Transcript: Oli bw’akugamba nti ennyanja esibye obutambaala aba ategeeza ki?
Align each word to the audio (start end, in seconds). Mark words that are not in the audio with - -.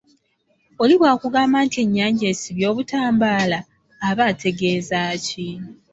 Oli 0.81 0.93
bw’akugamba 0.99 1.57
nti 1.65 1.77
ennyanja 1.83 2.25
esibye 2.33 2.65
obutambaala 2.71 3.59
aba 4.09 4.23
ategeeza 4.31 4.99
ki? 5.25 5.47